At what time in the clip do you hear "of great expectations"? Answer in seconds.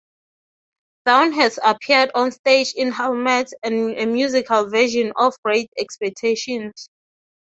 5.15-6.87